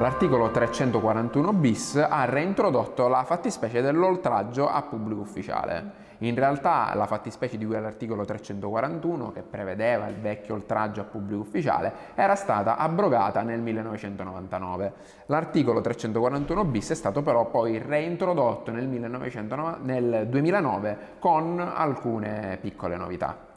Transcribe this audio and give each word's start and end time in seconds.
L'articolo 0.00 0.52
341 0.52 1.52
bis 1.54 1.96
ha 1.96 2.24
reintrodotto 2.24 3.08
la 3.08 3.24
fattispecie 3.24 3.82
dell'oltraggio 3.82 4.68
a 4.68 4.82
pubblico 4.82 5.20
ufficiale. 5.22 6.06
In 6.18 6.36
realtà 6.36 6.92
la 6.94 7.06
fattispecie 7.06 7.58
di 7.58 7.66
cui 7.66 7.74
all'articolo 7.74 8.24
341, 8.24 9.32
che 9.32 9.42
prevedeva 9.42 10.06
il 10.06 10.14
vecchio 10.14 10.54
oltraggio 10.54 11.00
a 11.00 11.04
pubblico 11.04 11.40
ufficiale, 11.40 11.92
era 12.14 12.36
stata 12.36 12.76
abrogata 12.76 13.42
nel 13.42 13.60
1999. 13.60 14.92
L'articolo 15.26 15.80
341 15.80 16.64
bis 16.64 16.90
è 16.90 16.94
stato 16.94 17.22
però 17.22 17.46
poi 17.46 17.78
reintrodotto 17.78 18.70
nel, 18.70 18.86
1909, 18.86 19.78
nel 19.82 20.28
2009 20.28 20.98
con 21.18 21.58
alcune 21.58 22.56
piccole 22.60 22.96
novità. 22.96 23.47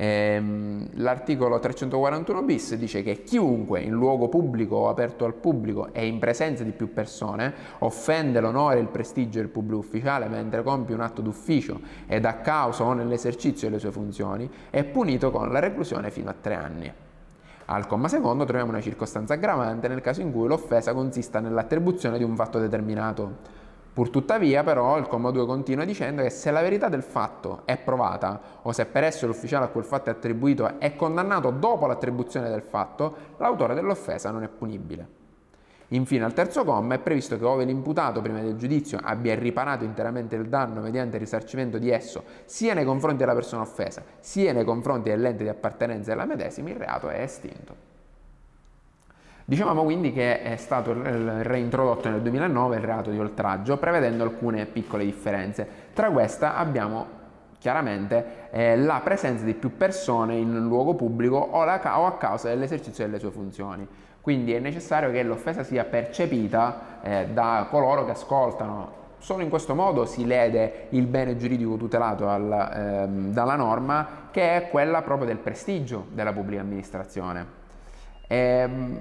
Ehm, 0.00 0.86
l'articolo 0.92 1.58
341 1.58 2.42
bis 2.42 2.76
dice 2.76 3.02
che 3.02 3.24
chiunque 3.24 3.80
in 3.80 3.90
luogo 3.90 4.28
pubblico 4.28 4.76
o 4.76 4.88
aperto 4.88 5.24
al 5.24 5.34
pubblico 5.34 5.92
e 5.92 6.06
in 6.06 6.20
presenza 6.20 6.62
di 6.62 6.70
più 6.70 6.92
persone 6.92 7.52
offende 7.80 8.38
l'onore 8.38 8.78
e 8.78 8.82
il 8.82 8.86
prestigio 8.86 9.40
del 9.40 9.48
pubblico 9.48 9.80
ufficiale 9.80 10.28
mentre 10.28 10.62
compie 10.62 10.94
un 10.94 11.00
atto 11.00 11.20
d'ufficio 11.20 11.80
ed 12.06 12.26
a 12.26 12.34
causa 12.34 12.84
o 12.84 12.92
nell'esercizio 12.92 13.66
delle 13.66 13.80
sue 13.80 13.90
funzioni 13.90 14.48
è 14.70 14.84
punito 14.84 15.32
con 15.32 15.50
la 15.50 15.58
reclusione 15.58 16.12
fino 16.12 16.30
a 16.30 16.34
tre 16.40 16.54
anni. 16.54 16.92
Al 17.64 17.88
comma 17.88 18.06
secondo 18.06 18.44
troviamo 18.44 18.70
una 18.70 18.80
circostanza 18.80 19.34
aggravante 19.34 19.88
nel 19.88 20.00
caso 20.00 20.20
in 20.20 20.30
cui 20.30 20.46
l'offesa 20.46 20.94
consista 20.94 21.40
nell'attribuzione 21.40 22.18
di 22.18 22.24
un 22.24 22.36
fatto 22.36 22.60
determinato. 22.60 23.56
Purtuttavia, 23.98 24.62
però, 24.62 24.96
il 24.96 25.08
comma 25.08 25.32
2 25.32 25.44
continua 25.44 25.84
dicendo 25.84 26.22
che 26.22 26.30
se 26.30 26.52
la 26.52 26.60
verità 26.62 26.88
del 26.88 27.02
fatto 27.02 27.62
è 27.64 27.76
provata 27.76 28.40
o 28.62 28.70
se 28.70 28.86
per 28.86 29.02
esso 29.02 29.26
l'ufficiale 29.26 29.64
a 29.64 29.68
quel 29.70 29.82
fatto 29.82 30.08
è 30.08 30.12
attribuito 30.12 30.78
è 30.78 30.94
condannato 30.94 31.50
dopo 31.50 31.84
l'attribuzione 31.88 32.48
del 32.48 32.62
fatto, 32.62 33.16
l'autore 33.38 33.74
dell'offesa 33.74 34.30
non 34.30 34.44
è 34.44 34.48
punibile. 34.48 35.08
Infine, 35.88 36.24
al 36.24 36.32
terzo 36.32 36.62
comma 36.62 36.94
è 36.94 37.00
previsto 37.00 37.36
che 37.38 37.44
ove 37.44 37.64
l'imputato 37.64 38.20
prima 38.20 38.40
del 38.40 38.54
giudizio 38.54 39.00
abbia 39.02 39.34
riparato 39.34 39.82
interamente 39.82 40.36
il 40.36 40.48
danno 40.48 40.80
mediante 40.80 41.16
il 41.16 41.22
risarcimento 41.22 41.78
di 41.78 41.90
esso, 41.90 42.22
sia 42.44 42.74
nei 42.74 42.84
confronti 42.84 43.16
della 43.16 43.34
persona 43.34 43.62
offesa, 43.62 44.04
sia 44.20 44.52
nei 44.52 44.62
confronti 44.62 45.08
dell'ente 45.08 45.42
di 45.42 45.48
appartenenza 45.48 46.10
della 46.10 46.24
medesima, 46.24 46.68
il 46.68 46.76
reato 46.76 47.08
è 47.08 47.20
estinto. 47.20 47.97
Dicevamo 49.48 49.82
quindi 49.82 50.12
che 50.12 50.42
è 50.42 50.56
stato 50.56 50.94
reintrodotto 50.94 52.10
nel 52.10 52.20
2009 52.20 52.76
il 52.76 52.82
reato 52.82 53.10
di 53.10 53.18
oltraggio, 53.18 53.78
prevedendo 53.78 54.22
alcune 54.22 54.66
piccole 54.66 55.06
differenze. 55.06 55.66
Tra 55.94 56.10
queste 56.10 56.44
abbiamo 56.44 57.06
chiaramente 57.58 58.50
eh, 58.50 58.76
la 58.76 59.00
presenza 59.02 59.46
di 59.46 59.54
più 59.54 59.74
persone 59.74 60.34
in 60.34 60.54
un 60.54 60.66
luogo 60.66 60.92
pubblico 60.92 61.36
o, 61.36 61.64
la, 61.64 61.80
o, 61.98 62.04
a 62.04 62.18
causa 62.18 62.50
dell'esercizio 62.50 63.06
delle 63.06 63.18
sue 63.18 63.30
funzioni. 63.30 63.88
Quindi 64.20 64.52
è 64.52 64.58
necessario 64.58 65.10
che 65.10 65.22
l'offesa 65.22 65.62
sia 65.62 65.84
percepita 65.84 67.00
eh, 67.00 67.28
da 67.32 67.68
coloro 67.70 68.04
che 68.04 68.10
ascoltano. 68.10 68.92
Solo 69.16 69.42
in 69.42 69.48
questo 69.48 69.74
modo 69.74 70.04
si 70.04 70.26
lede 70.26 70.88
il 70.90 71.06
bene 71.06 71.38
giuridico 71.38 71.78
tutelato 71.78 72.28
al, 72.28 72.70
ehm, 72.74 73.32
dalla 73.32 73.56
norma, 73.56 74.28
che 74.30 74.56
è 74.56 74.68
quella 74.68 75.00
proprio 75.00 75.26
del 75.26 75.38
prestigio 75.38 76.04
della 76.12 76.34
pubblica 76.34 76.60
amministrazione. 76.60 77.46
Ehm, 78.26 78.98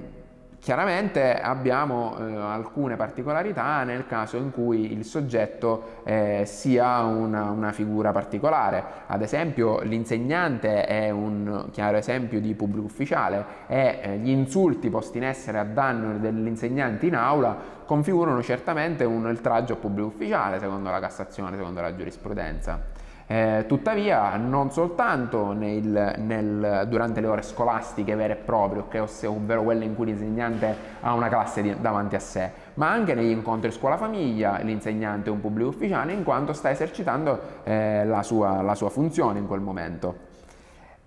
Chiaramente 0.60 1.40
abbiamo 1.40 2.18
eh, 2.18 2.36
alcune 2.36 2.96
particolarità 2.96 3.84
nel 3.84 4.06
caso 4.06 4.38
in 4.38 4.52
cui 4.52 4.92
il 4.92 5.06
soggetto 5.06 6.02
eh, 6.04 6.44
sia 6.46 7.04
una, 7.04 7.52
una, 7.52 7.72
figura 7.72 8.12
particolare, 8.12 8.84
ad 9.06 9.22
esempio 9.22 9.80
l'insegnante 9.82 10.86
è 10.86 11.10
un 11.10 11.70
chiaro 11.72 11.98
esempio 11.98 12.42
di 12.42 12.54
pubblico 12.56 12.86
ufficiale 12.86 13.46
e 13.68 14.00
eh, 14.02 14.18
gli 14.18 14.30
insulti 14.30 14.90
posti 14.90 15.20
in 15.20 15.26
essere 15.26 15.60
a 15.60 15.64
danno 15.64 16.18
dell'insegnante 16.18 17.06
in 17.06 17.16
aula 17.16 17.56
configurano 17.86 18.42
certamente 18.42 19.06
un 19.06 19.26
oltraggio 19.26 19.78
pubblico 19.78 20.08
ufficiale 20.08 20.60
secondo 20.60 20.90
la 20.90 21.00
Cassazione, 21.00 21.56
secondo 21.56 21.80
la 21.82 21.96
giurisprudenza. 21.96 22.97
Eh, 23.30 23.66
tuttavia 23.68 24.38
non 24.38 24.72
soltanto 24.72 25.52
nel, 25.52 26.14
nel, 26.18 26.86
durante 26.88 27.20
le 27.20 27.28
ore 27.28 27.42
scolastiche 27.42 28.16
vere 28.16 28.34
e 28.34 28.36
proprie, 28.38 28.80
okay, 28.80 29.06
ovvero 29.26 29.64
quelle 29.64 29.84
in 29.84 29.96
cui 29.96 30.06
l'insegnante 30.06 30.74
ha 31.02 31.14
una 31.14 31.28
classe 31.28 31.62
di, 31.62 31.76
davanti 31.82 32.16
a 32.16 32.20
sé, 32.20 32.52
ma 32.76 32.90
anche 32.90 33.14
negli 33.14 33.32
incontri 33.32 33.70
scuola-famiglia 33.72 34.60
l'insegnante 34.60 35.30
è 35.30 35.34
un 35.34 35.42
pubblico 35.42 35.70
ufficiale 35.70 36.14
in 36.14 36.24
quanto 36.24 36.54
sta 36.54 36.70
esercitando 36.70 37.42
eh, 37.64 38.06
la, 38.06 38.24
sua, 38.24 38.62
la 38.62 38.76
sua 38.76 38.90
funzione 38.90 39.40
in 39.40 39.48
quel 39.48 39.60
momento. 39.60 40.36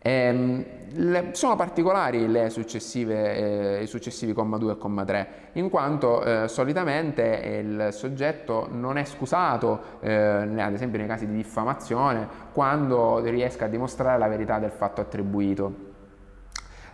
Ehm, 0.03 0.65
le, 0.93 1.29
sono 1.33 1.57
particolari 1.57 2.25
eh, 2.33 2.47
i 3.83 3.87
successivi 3.87 4.33
comma 4.33 4.57
2 4.57 4.73
e 4.73 4.79
comma 4.79 5.05
3, 5.05 5.29
in 5.53 5.69
quanto 5.69 6.25
eh, 6.25 6.49
solitamente 6.49 7.23
il 7.63 7.89
soggetto 7.93 8.67
non 8.71 8.97
è 8.97 9.05
scusato, 9.05 9.99
eh, 10.01 10.13
ad 10.13 10.73
esempio 10.73 10.99
nei 10.99 11.07
casi 11.07 11.27
di 11.27 11.37
diffamazione, 11.37 12.27
quando 12.53 13.19
riesca 13.19 13.67
a 13.67 13.69
dimostrare 13.69 14.19
la 14.19 14.29
verità 14.29 14.59
del 14.59 14.73
fatto 14.73 15.03
attribuito. 15.03 15.90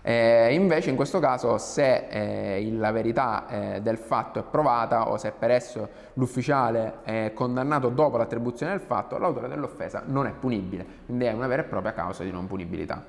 Eh, 0.09 0.55
invece 0.55 0.91
in 0.91 0.94
questo 0.94 1.19
caso 1.19 1.59
se 1.59 2.06
eh, 2.09 2.71
la 2.71 2.93
verità 2.93 3.49
eh, 3.49 3.81
del 3.81 3.99
fatto 3.99 4.39
è 4.39 4.44
provata 4.49 5.09
o 5.11 5.17
se 5.17 5.33
per 5.37 5.50
esso 5.50 5.89
l'ufficiale 6.12 6.99
è 7.03 7.33
condannato 7.34 7.89
dopo 7.89 8.17
l'attribuzione 8.17 8.71
del 8.71 8.81
fatto, 8.81 9.19
l'autore 9.19 9.49
dell'offesa 9.49 10.05
non 10.06 10.28
è 10.28 10.31
punibile, 10.31 10.87
quindi 11.06 11.25
è 11.25 11.33
una 11.33 11.49
vera 11.49 11.62
e 11.62 11.65
propria 11.65 11.93
causa 11.93 12.22
di 12.22 12.31
non 12.31 12.47
punibilità. 12.47 13.05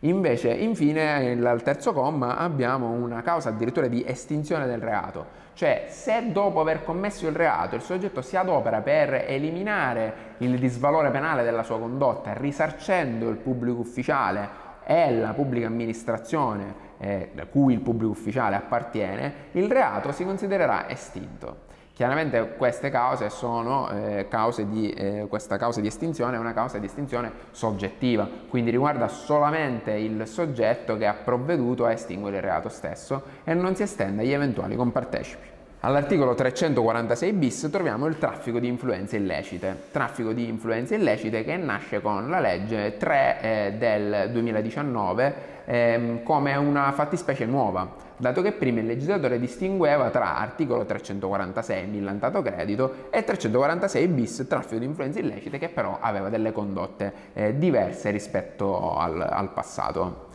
Invece, 0.00 0.50
infine, 0.50 1.42
al 1.42 1.62
terzo 1.62 1.94
comma 1.94 2.36
abbiamo 2.36 2.90
una 2.90 3.22
causa 3.22 3.48
addirittura 3.48 3.86
di 3.86 4.04
estinzione 4.06 4.66
del 4.66 4.82
reato, 4.82 5.24
cioè 5.54 5.86
se 5.88 6.32
dopo 6.32 6.60
aver 6.60 6.84
commesso 6.84 7.26
il 7.26 7.34
reato 7.34 7.76
il 7.76 7.80
soggetto 7.80 8.20
si 8.20 8.36
adopera 8.36 8.82
per 8.82 9.24
eliminare 9.26 10.34
il 10.38 10.58
disvalore 10.58 11.10
penale 11.10 11.44
della 11.44 11.62
sua 11.62 11.78
condotta, 11.78 12.34
risarcendo 12.34 13.30
il 13.30 13.36
pubblico 13.36 13.80
ufficiale 13.80 14.65
è 14.86 15.10
la 15.10 15.32
pubblica 15.32 15.66
amministrazione 15.66 16.84
eh, 16.98 17.30
da 17.34 17.46
cui 17.46 17.72
il 17.72 17.80
pubblico 17.80 18.12
ufficiale 18.12 18.54
appartiene, 18.54 19.34
il 19.52 19.68
reato 19.68 20.12
si 20.12 20.24
considererà 20.24 20.88
estinto. 20.88 21.64
Chiaramente 21.92 22.54
queste 22.56 22.88
cause 22.88 23.28
sono 23.28 23.90
eh, 23.90 24.26
cause 24.28 24.68
di, 24.68 24.90
eh, 24.90 25.26
questa 25.28 25.56
causa 25.56 25.80
di 25.80 25.88
estinzione 25.88 26.36
è 26.36 26.38
una 26.38 26.52
causa 26.52 26.78
di 26.78 26.86
estinzione 26.86 27.32
soggettiva, 27.50 28.28
quindi 28.48 28.70
riguarda 28.70 29.08
solamente 29.08 29.92
il 29.92 30.24
soggetto 30.28 30.96
che 30.96 31.06
ha 31.06 31.14
provveduto 31.14 31.84
a 31.84 31.92
estinguere 31.92 32.36
il 32.36 32.42
reato 32.42 32.68
stesso 32.68 33.22
e 33.42 33.54
non 33.54 33.74
si 33.74 33.82
estende 33.82 34.22
agli 34.22 34.32
eventuali 34.32 34.76
compartecipi. 34.76 35.55
All'articolo 35.86 36.34
346 36.34 37.32
bis 37.32 37.68
troviamo 37.70 38.06
il 38.06 38.18
traffico 38.18 38.58
di 38.58 38.66
influenze 38.66 39.18
illecite, 39.18 39.84
traffico 39.92 40.32
di 40.32 40.48
influenze 40.48 40.96
illecite 40.96 41.44
che 41.44 41.56
nasce 41.56 42.00
con 42.00 42.28
la 42.28 42.40
legge 42.40 42.96
3 42.96 43.40
eh, 43.40 43.74
del 43.78 44.30
2019 44.32 45.34
ehm, 45.64 46.22
come 46.24 46.56
una 46.56 46.90
fattispecie 46.90 47.46
nuova, 47.46 47.88
dato 48.16 48.42
che 48.42 48.50
prima 48.50 48.80
il 48.80 48.86
legislatore 48.86 49.38
distingueva 49.38 50.10
tra 50.10 50.38
articolo 50.38 50.84
346 50.84 51.86
millantato 51.86 52.42
credito 52.42 53.06
e 53.10 53.22
346 53.22 54.08
bis 54.08 54.44
traffico 54.48 54.80
di 54.80 54.86
influenze 54.86 55.20
illecite 55.20 55.56
che 55.56 55.68
però 55.68 55.98
aveva 56.00 56.28
delle 56.28 56.50
condotte 56.50 57.12
eh, 57.32 57.56
diverse 57.56 58.10
rispetto 58.10 58.96
al, 58.96 59.20
al 59.20 59.52
passato. 59.52 60.25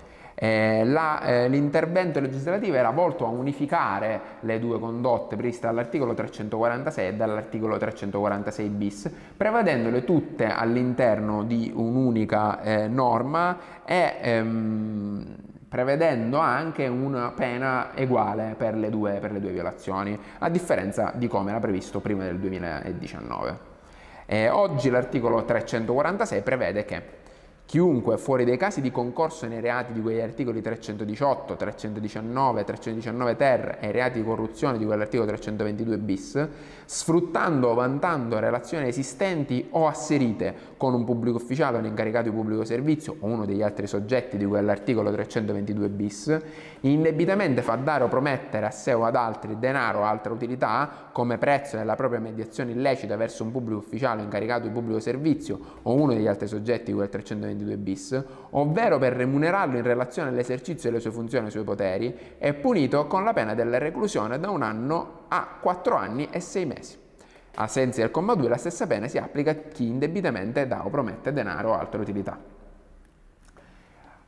Eh, 0.43 0.83
la, 0.85 1.21
eh, 1.21 1.47
l'intervento 1.49 2.19
legislativo 2.19 2.75
era 2.75 2.89
volto 2.89 3.27
a 3.27 3.29
unificare 3.29 4.19
le 4.39 4.57
due 4.57 4.79
condotte 4.79 5.35
previste 5.35 5.67
dall'articolo 5.67 6.15
346 6.15 7.07
e 7.07 7.13
dall'articolo 7.13 7.77
346 7.77 8.69
bis, 8.69 9.11
prevedendole 9.37 10.03
tutte 10.03 10.47
all'interno 10.47 11.43
di 11.43 11.71
un'unica 11.71 12.59
eh, 12.63 12.87
norma 12.87 13.55
e 13.85 14.15
ehm, 14.19 15.35
prevedendo 15.69 16.39
anche 16.39 16.87
una 16.87 17.29
pena 17.35 17.91
uguale 17.97 18.55
per 18.57 18.75
le, 18.75 18.89
due, 18.89 19.19
per 19.19 19.33
le 19.33 19.39
due 19.41 19.51
violazioni, 19.51 20.17
a 20.39 20.49
differenza 20.49 21.11
di 21.13 21.27
come 21.27 21.51
era 21.51 21.59
previsto 21.59 21.99
prima 21.99 22.23
del 22.23 22.39
2019. 22.39 23.69
Eh, 24.25 24.49
oggi 24.49 24.89
l'articolo 24.89 25.45
346 25.45 26.41
prevede 26.41 26.83
che 26.83 27.20
Chiunque, 27.71 28.17
fuori 28.17 28.43
dai 28.43 28.57
casi 28.57 28.81
di 28.81 28.91
concorso 28.91 29.47
nei 29.47 29.61
reati 29.61 29.93
di 29.93 30.01
quegli 30.01 30.19
articoli 30.19 30.61
318, 30.61 31.55
319, 31.55 32.65
319 32.65 33.35
ter 33.37 33.77
e 33.79 33.87
i 33.87 33.91
reati 33.93 34.19
di 34.19 34.25
corruzione 34.25 34.77
di 34.77 34.83
quell'articolo 34.83 35.25
322 35.29 35.97
bis, 35.97 36.47
sfruttando 36.83 37.69
o 37.69 37.73
vantando 37.73 38.39
relazioni 38.39 38.89
esistenti 38.89 39.69
o 39.69 39.87
asserite 39.87 40.53
con 40.75 40.93
un 40.93 41.05
pubblico 41.05 41.37
ufficiale, 41.37 41.77
un 41.77 41.85
incaricato 41.85 42.29
di 42.29 42.35
pubblico 42.35 42.65
servizio 42.65 43.15
o 43.21 43.27
uno 43.27 43.45
degli 43.45 43.61
altri 43.61 43.87
soggetti 43.87 44.35
di 44.35 44.43
quell'articolo 44.43 45.09
322 45.09 45.87
bis, 45.87 46.39
indebitamente 46.81 47.61
fa 47.61 47.75
dare 47.75 48.03
o 48.03 48.09
promettere 48.09 48.65
a 48.65 48.71
sé 48.71 48.91
o 48.91 49.05
ad 49.05 49.15
altri 49.15 49.57
denaro 49.57 49.99
o 49.99 50.03
altra 50.03 50.33
utilità 50.33 51.09
come 51.13 51.37
prezzo 51.37 51.77
della 51.77 51.95
propria 51.95 52.19
mediazione 52.19 52.71
illecita 52.71 53.15
verso 53.15 53.45
un 53.45 53.51
pubblico 53.51 53.79
ufficiale 53.79 54.19
o 54.19 54.23
incaricato 54.25 54.67
di 54.67 54.73
pubblico 54.73 54.99
servizio 54.99 55.57
o 55.83 55.93
uno 55.93 56.11
degli 56.13 56.27
altri 56.27 56.49
soggetti 56.49 56.91
di 56.91 56.97
quel 56.97 57.07
322 57.07 57.59
322 57.61 57.77
bis, 57.77 58.23
ovvero 58.51 58.97
per 58.97 59.13
remunerarlo 59.13 59.77
in 59.77 59.83
relazione 59.83 60.29
all'esercizio 60.29 60.89
delle 60.89 61.01
sue 61.01 61.11
funzioni 61.11 61.47
e 61.47 61.51
dei 61.51 61.51
suoi 61.51 61.63
poteri, 61.63 62.35
è 62.37 62.53
punito 62.53 63.07
con 63.07 63.23
la 63.23 63.33
pena 63.33 63.53
della 63.53 63.77
reclusione 63.77 64.39
da 64.39 64.49
un 64.49 64.61
anno 64.61 65.25
a 65.27 65.57
4 65.61 65.95
anni 65.95 66.27
e 66.31 66.39
6 66.39 66.65
mesi. 66.65 66.97
A 67.55 67.67
sensi 67.67 67.99
del 67.99 68.11
comma 68.11 68.33
2 68.33 68.47
la 68.47 68.57
stessa 68.57 68.87
pena 68.87 69.07
si 69.07 69.17
applica 69.17 69.51
a 69.51 69.55
chi 69.55 69.87
indebitamente 69.87 70.67
dà 70.67 70.85
o 70.85 70.89
promette 70.89 71.33
denaro 71.33 71.71
o 71.71 71.73
altre 71.77 71.99
utilità. 71.99 72.50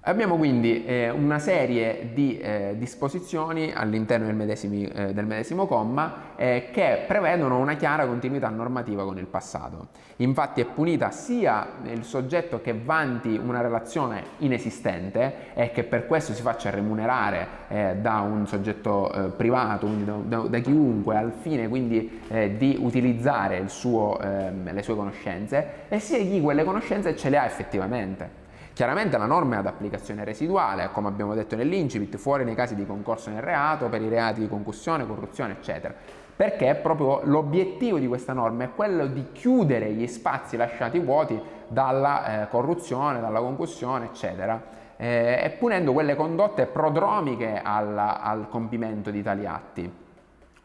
Abbiamo 0.05 0.35
quindi 0.35 0.83
eh, 0.83 1.09
una 1.09 1.39
serie 1.39 2.09
di 2.13 2.37
eh, 2.37 2.75
disposizioni 2.77 3.71
all'interno 3.73 4.25
del, 4.25 4.37
eh, 4.41 5.13
del, 5.13 5.25
medesimo 5.25 5.65
comma 5.65 6.35
eh, 6.35 6.67
che 6.73 7.05
prevedono 7.07 7.57
una 7.57 7.75
chiara 7.75 8.05
continuità 8.05 8.49
normativa 8.49 9.05
con 9.05 9.17
il 9.17 9.27
passato. 9.27 9.87
Infatti 10.17 10.59
è 10.59 10.65
punita 10.65 11.09
sia 11.09 11.65
il 11.83 12.03
soggetto 12.03 12.59
che 12.59 12.77
vanti 12.77 13.39
una 13.41 13.61
relazione 13.61 14.23
inesistente 14.39 15.53
e 15.53 15.71
che 15.71 15.85
per 15.85 16.05
questo 16.05 16.33
si 16.33 16.41
faccia 16.41 16.69
remunerare 16.69 17.47
eh, 17.69 17.95
da 17.95 18.19
un 18.19 18.45
soggetto 18.45 19.09
eh, 19.09 19.29
privato, 19.29 19.85
quindi 19.85 20.03
da, 20.03 20.17
da, 20.17 20.37
da, 20.49 20.59
chiunque, 20.59 21.15
al 21.15 21.31
fine 21.31 21.69
quindi 21.69 22.19
di 22.57 22.77
utilizzare 22.77 23.69
suo, 23.69 24.19
ehm, 24.19 24.73
le 24.73 24.81
sue 24.83 24.95
conoscenze, 24.95 25.85
e 25.87 25.99
sia 25.99 26.17
chi 26.17 26.41
quelle 26.41 26.65
conoscenze 26.65 27.15
ce 27.15 27.29
le 27.29 27.37
ha 27.37 27.45
effettivamente. 27.45 28.42
Chiaramente 28.73 29.19
la 29.19 29.27
norma 29.27 29.55
è 29.55 29.57
ad 29.59 29.67
applicazione 29.67 30.23
residuale, 30.23 30.89
come 30.91 31.07
abbiamo 31.07 31.35
detto 31.35 31.55
nell'incipit, 31.55 32.17
fuori 32.17 32.43
nei 32.43 32.55
casi 32.55 32.73
di 32.73 32.87
concorso 32.87 33.29
nel 33.29 33.43
reato, 33.43 33.87
per 33.87 34.01
i 34.01 34.09
reati 34.09 34.39
di 34.39 34.47
concussione, 34.47 35.05
corruzione, 35.05 35.53
eccetera. 35.53 35.93
Perché 36.35 36.73
proprio 36.81 37.21
l'obiettivo 37.23 37.99
di 37.99 38.07
questa 38.07 38.33
norma 38.33 38.63
è 38.63 38.69
quello 38.73 39.05
di 39.05 39.27
chiudere 39.31 39.91
gli 39.91 40.07
spazi 40.07 40.57
lasciati 40.57 40.97
vuoti 40.97 41.39
dalla 41.67 42.41
eh, 42.41 42.47
corruzione, 42.47 43.21
dalla 43.21 43.39
concussione, 43.39 44.05
eccetera, 44.05 44.59
eh, 44.97 45.39
e 45.43 45.49
punendo 45.51 45.93
quelle 45.93 46.15
condotte 46.15 46.65
prodromiche 46.65 47.61
alla, 47.63 48.21
al 48.21 48.49
compimento 48.49 49.11
di 49.11 49.21
tali 49.21 49.45
atti, 49.45 49.91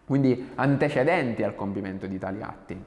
quindi 0.07 0.53
antecedenti 0.55 1.43
al 1.43 1.55
compimento 1.55 2.07
di 2.07 2.19
tali 2.19 2.41
atti. 2.41 2.85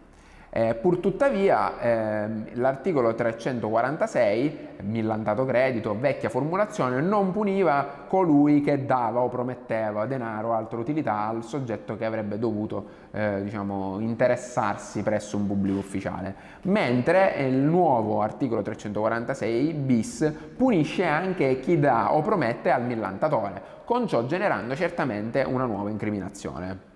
Eh, 0.53 0.75
pur 0.75 0.97
tuttavia 0.97 1.79
ehm, 1.79 2.45
l'articolo 2.55 3.15
346, 3.15 4.67
millantato 4.81 5.45
credito, 5.45 5.97
vecchia 5.97 6.27
formulazione, 6.27 6.99
non 6.99 7.31
puniva 7.31 7.87
colui 8.05 8.59
che 8.59 8.85
dava 8.85 9.21
o 9.21 9.29
prometteva 9.29 10.05
denaro 10.05 10.49
o 10.49 10.53
altra 10.53 10.77
utilità 10.77 11.25
al 11.25 11.45
soggetto 11.45 11.95
che 11.95 12.03
avrebbe 12.03 12.37
dovuto 12.37 12.85
eh, 13.11 13.41
diciamo, 13.43 13.99
interessarsi 14.01 15.01
presso 15.03 15.37
un 15.37 15.47
pubblico 15.47 15.79
ufficiale, 15.79 16.35
mentre 16.63 17.35
il 17.47 17.55
nuovo 17.55 18.21
articolo 18.21 18.61
346 18.61 19.71
bis 19.71 20.33
punisce 20.57 21.05
anche 21.05 21.61
chi 21.61 21.79
dà 21.79 22.13
o 22.13 22.21
promette 22.21 22.71
al 22.71 22.83
millantatore, 22.83 23.61
con 23.85 24.05
ciò 24.05 24.25
generando 24.25 24.75
certamente 24.75 25.43
una 25.43 25.63
nuova 25.63 25.89
incriminazione. 25.89 26.90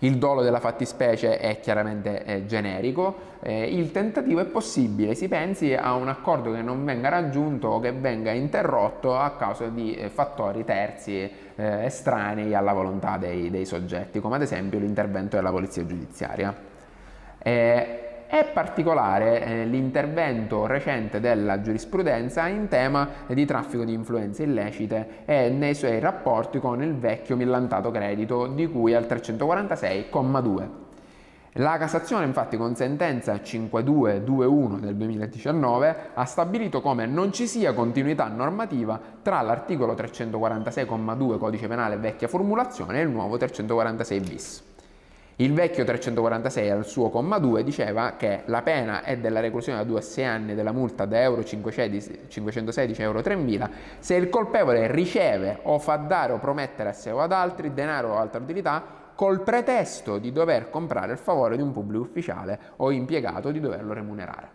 Il 0.00 0.18
dolo 0.18 0.42
della 0.42 0.60
fattispecie 0.60 1.38
è 1.38 1.58
chiaramente 1.60 2.24
eh, 2.24 2.46
generico, 2.46 3.34
eh, 3.40 3.64
il 3.64 3.90
tentativo 3.92 4.40
è 4.40 4.44
possibile, 4.44 5.14
si 5.14 5.26
pensi 5.26 5.72
a 5.72 5.94
un 5.94 6.08
accordo 6.08 6.52
che 6.52 6.60
non 6.60 6.84
venga 6.84 7.08
raggiunto 7.08 7.68
o 7.68 7.80
che 7.80 7.92
venga 7.92 8.30
interrotto 8.30 9.16
a 9.16 9.30
causa 9.36 9.68
di 9.68 9.94
eh, 9.94 10.10
fattori 10.10 10.64
terzi 10.64 11.20
eh, 11.56 11.84
estranei 11.84 12.54
alla 12.54 12.74
volontà 12.74 13.16
dei, 13.16 13.48
dei, 13.48 13.64
soggetti, 13.64 14.20
come 14.20 14.36
ad 14.36 14.42
esempio 14.42 14.78
l'intervento 14.78 15.36
della 15.36 15.50
polizia 15.50 15.86
giudiziaria. 15.86 16.54
È 18.28 18.44
particolare 18.52 19.44
eh, 19.44 19.64
l'intervento 19.66 20.66
recente 20.66 21.20
della 21.20 21.60
giurisprudenza 21.60 22.48
in 22.48 22.66
tema 22.66 23.08
di 23.28 23.44
traffico 23.44 23.84
di 23.84 23.92
influenze 23.92 24.42
illecite 24.42 25.22
e 25.24 25.48
nei 25.48 25.74
suoi 25.74 26.00
rapporti 26.00 26.58
con 26.58 26.82
il 26.82 26.96
vecchio 26.96 27.36
millantato 27.36 27.92
credito 27.92 28.48
di 28.48 28.66
cui 28.68 28.94
al 28.94 29.04
346,2. 29.04 30.68
La 31.58 31.78
Cassazione 31.78 32.26
infatti 32.26 32.56
con 32.56 32.74
sentenza 32.74 33.40
5221 33.40 34.78
del 34.78 34.96
2019 34.96 35.96
ha 36.12 36.24
stabilito 36.24 36.80
come 36.82 37.06
non 37.06 37.32
ci 37.32 37.46
sia 37.46 37.72
continuità 37.72 38.26
normativa 38.26 39.00
tra 39.22 39.40
l'articolo 39.40 39.94
346,2 39.94 41.38
codice 41.38 41.68
penale 41.68 41.96
vecchia 41.96 42.28
formulazione 42.28 42.98
e 42.98 43.02
il 43.04 43.08
nuovo 43.08 43.36
346 43.36 44.20
bis. 44.20 44.74
Il 45.38 45.52
vecchio 45.52 45.84
346 45.84 46.70
al 46.70 46.86
suo 46.86 47.10
comma 47.10 47.36
2 47.38 47.62
diceva 47.62 48.14
che 48.16 48.44
la 48.46 48.62
pena 48.62 49.02
è 49.02 49.18
della 49.18 49.40
reclusione 49.40 49.76
da 49.76 49.84
2 49.84 49.98
a 49.98 50.02
6 50.02 50.24
anni 50.24 50.54
della 50.54 50.72
multa 50.72 51.04
da 51.04 51.20
euro 51.20 51.44
516 51.44 53.02
euro 53.02 53.20
3000 53.20 53.70
se 53.98 54.14
il 54.14 54.30
colpevole 54.30 54.90
riceve 54.90 55.58
o 55.64 55.78
fa 55.78 55.96
dare 55.96 56.32
o 56.32 56.38
promettere 56.38 56.88
a 56.88 56.92
sé 56.94 57.10
o 57.10 57.20
ad 57.20 57.32
altri 57.32 57.74
denaro 57.74 58.14
o 58.14 58.16
altra 58.16 58.40
utilità 58.40 58.82
col 59.14 59.42
pretesto 59.42 60.16
di 60.16 60.32
dover 60.32 60.70
comprare 60.70 61.12
il 61.12 61.18
favore 61.18 61.56
di 61.56 61.62
un 61.62 61.72
pubblico 61.72 62.04
ufficiale 62.04 62.58
o 62.76 62.90
impiegato 62.90 63.50
di 63.50 63.60
doverlo 63.60 63.92
remunerare. 63.92 64.48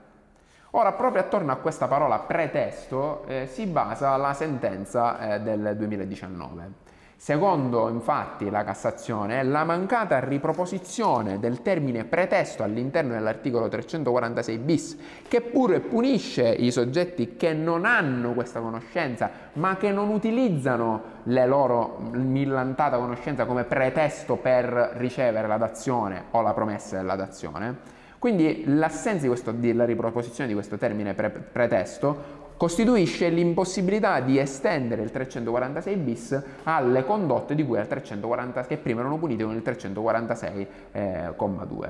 Ora, 0.71 0.93
proprio 0.93 1.21
attorno 1.21 1.51
a 1.51 1.57
questa 1.57 1.87
parola 1.87 2.17
pretesto 2.17 3.23
eh, 3.27 3.45
si 3.45 3.67
basa 3.67 4.17
la 4.17 4.33
sentenza 4.33 5.35
eh, 5.35 5.41
del 5.41 5.75
2019. 5.77 6.90
Secondo 7.23 7.87
infatti 7.87 8.49
la 8.49 8.63
Cassazione, 8.63 9.43
la 9.43 9.63
mancata 9.63 10.17
riproposizione 10.17 11.37
del 11.37 11.61
termine 11.61 12.03
pretesto 12.03 12.63
all'interno 12.63 13.13
dell'articolo 13.13 13.67
346 13.67 14.57
bis, 14.57 14.97
che 15.27 15.41
pure 15.41 15.81
punisce 15.81 16.49
i 16.49 16.71
soggetti 16.71 17.35
che 17.35 17.53
non 17.53 17.85
hanno 17.85 18.33
questa 18.33 18.59
conoscenza, 18.59 19.29
ma 19.53 19.77
che 19.77 19.91
non 19.91 20.09
utilizzano 20.09 21.19
la 21.25 21.45
loro 21.45 21.99
millantata 22.11 22.97
conoscenza 22.97 23.45
come 23.45 23.65
pretesto 23.65 24.37
per 24.37 24.93
ricevere 24.95 25.47
la 25.47 25.57
dazione 25.57 26.23
o 26.31 26.41
la 26.41 26.53
promessa 26.53 26.97
della 26.97 27.15
dazione. 27.15 27.99
Quindi 28.17 28.63
l'assenza 28.65 29.21
di, 29.21 29.27
questo, 29.27 29.51
di 29.51 29.73
la 29.73 29.85
riproposizione 29.85 30.47
di 30.47 30.55
questo 30.55 30.77
termine 30.77 31.13
pre- 31.13 31.29
pretesto 31.29 32.40
costituisce 32.61 33.27
l'impossibilità 33.29 34.19
di 34.19 34.37
estendere 34.37 35.01
il 35.01 35.09
346 35.09 35.95
bis 35.95 36.43
alle 36.61 37.03
condotte 37.05 37.55
di 37.55 37.65
cui 37.65 37.79
al 37.79 37.87
340, 37.87 38.67
che 38.67 38.77
prima 38.77 38.99
erano 38.99 39.17
punite 39.17 39.43
con 39.43 39.55
il 39.55 39.63
346,2. 39.65 40.67
Eh, 40.91 41.89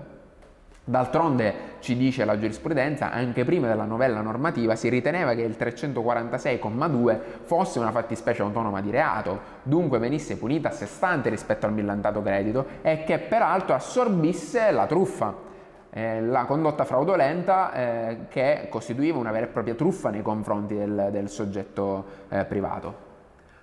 D'altronde 0.86 1.54
ci 1.80 1.98
dice 1.98 2.24
la 2.24 2.40
giurisprudenza, 2.40 3.12
anche 3.12 3.44
prima 3.44 3.68
della 3.68 3.84
novella 3.84 4.22
normativa 4.22 4.78
si 4.78 4.88
riteneva 4.88 5.34
che 5.34 5.42
il 5.42 5.58
346,2 5.60 7.20
fosse 7.42 7.78
una 7.80 7.92
fattispecie 7.92 8.42
autonoma 8.42 8.80
di 8.80 8.92
reato, 8.92 9.42
dunque 9.64 10.00
venisse 10.00 10.38
punita 10.38 10.70
a 10.70 10.72
sé 10.72 10.86
stante 10.86 11.28
rispetto 11.28 11.66
al 11.66 11.74
millantato 11.74 12.22
credito 12.22 12.66
e 12.82 13.04
che 13.04 13.20
peraltro 13.20 13.76
assorbisse 13.76 14.72
la 14.72 14.86
truffa 14.86 15.50
eh, 15.92 16.22
la 16.22 16.46
condotta 16.46 16.86
fraudolenta 16.86 17.74
eh, 17.74 18.18
che 18.30 18.68
costituiva 18.70 19.18
una 19.18 19.32
vera 19.32 19.46
e 19.46 19.50
propria 19.50 19.76
truffa 19.76 20.10
nei 20.10 20.22
confronti 20.22 20.76
del, 20.76 21.10
del 21.12 21.30
soggetto 21.30 22.06
eh, 22.30 22.46
privato. 22.46 23.11